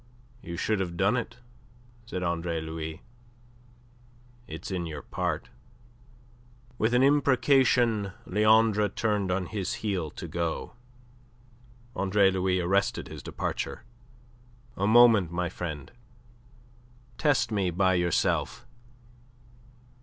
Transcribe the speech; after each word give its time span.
"You 0.41 0.57
should 0.57 0.79
have 0.79 0.97
done 0.97 1.15
it," 1.15 1.37
said 2.07 2.23
Andre 2.23 2.59
Louis. 2.59 3.03
"It's 4.47 4.71
in 4.71 4.87
your 4.87 5.03
part." 5.03 5.49
With 6.79 6.95
an 6.95 7.03
imprecation 7.03 8.11
Leandre 8.25 8.89
turned 8.89 9.29
on 9.31 9.45
his 9.45 9.75
heel 9.85 10.09
to 10.09 10.27
go. 10.27 10.73
Andre 11.95 12.31
Louis 12.31 12.59
arrested 12.59 13.09
his 13.09 13.21
departure. 13.21 13.83
"A 14.75 14.87
moment, 14.87 15.31
my 15.31 15.49
friend. 15.49 15.91
Test 17.19 17.51
me 17.51 17.69
by 17.69 17.93
yourself. 17.93 18.65